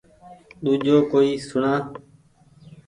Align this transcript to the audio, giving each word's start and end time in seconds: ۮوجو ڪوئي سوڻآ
ۮوجو 0.63 0.95
ڪوئي 1.11 1.31
سوڻآ 1.47 1.75